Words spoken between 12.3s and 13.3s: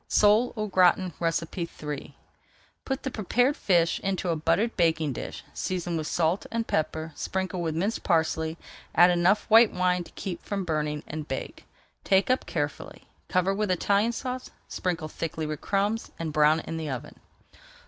up carefully,